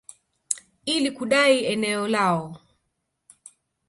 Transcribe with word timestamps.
ili 0.85 1.11
kudai 1.11 1.65
eneo 1.65 2.07
lao. 2.07 2.57